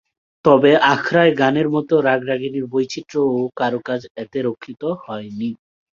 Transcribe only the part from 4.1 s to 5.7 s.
এতে রক্ষিত হয়নি।